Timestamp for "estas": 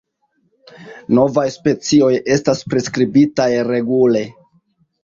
2.37-2.65